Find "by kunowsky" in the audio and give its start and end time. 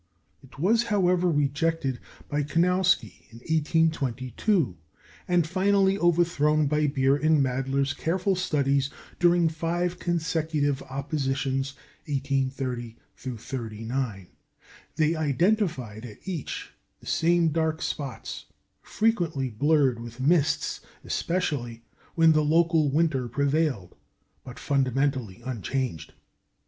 2.27-3.27